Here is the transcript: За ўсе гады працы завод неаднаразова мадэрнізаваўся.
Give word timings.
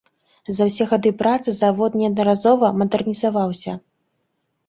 За 0.59 0.65
ўсе 0.69 0.85
гады 0.93 1.09
працы 1.19 1.53
завод 1.57 1.97
неаднаразова 2.01 2.67
мадэрнізаваўся. 2.83 3.71